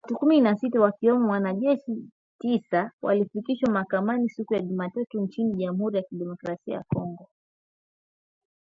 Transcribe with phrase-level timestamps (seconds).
[0.05, 2.05] Watu kumi na sita wakiwemo wanajeshi
[2.41, 7.29] tisa walifikishwa mahakamani siku ya Jumatatu nchini Jamhuri ya Kidemokrasi ya Kongo